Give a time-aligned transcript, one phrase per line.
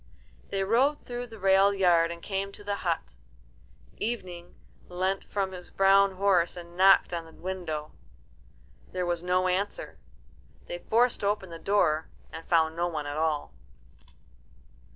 [0.49, 3.13] They rode through the railed yard and came to the hut.
[3.97, 4.55] Evening
[4.89, 7.91] leant from his brown horse and knocked on the window.
[8.93, 9.99] There was no answer.
[10.65, 13.53] They forced open the door, and found no one at all.